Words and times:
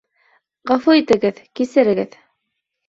Ғәфү 0.71 0.95
итегеҙ. 1.01 1.45
Кисерегеҙ. 1.61 2.21